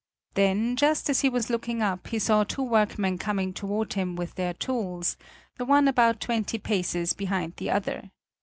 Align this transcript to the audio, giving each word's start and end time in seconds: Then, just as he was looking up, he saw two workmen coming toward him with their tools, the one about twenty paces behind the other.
Then, 0.33 0.77
just 0.77 1.11
as 1.11 1.21
he 1.21 1.29
was 1.29 1.51
looking 1.51 1.83
up, 1.83 2.07
he 2.07 2.17
saw 2.17 2.43
two 2.43 2.63
workmen 2.63 3.19
coming 3.19 3.53
toward 3.53 3.93
him 3.93 4.15
with 4.15 4.33
their 4.33 4.55
tools, 4.55 5.15
the 5.59 5.65
one 5.65 5.87
about 5.87 6.19
twenty 6.19 6.57
paces 6.57 7.13
behind 7.13 7.53
the 7.57 7.69
other. 7.69 8.09